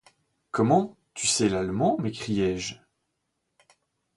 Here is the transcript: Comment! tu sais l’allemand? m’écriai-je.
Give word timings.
Comment! 0.49 0.97
tu 1.13 1.27
sais 1.27 1.47
l’allemand? 1.47 1.95
m’écriai-je. 1.99 2.77